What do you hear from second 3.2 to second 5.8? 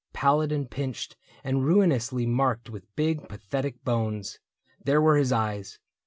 pathetic bones; there were his eyes.